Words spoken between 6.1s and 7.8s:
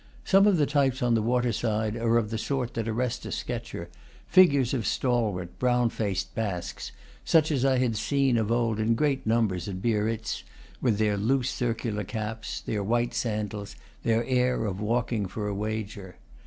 Basques, such as I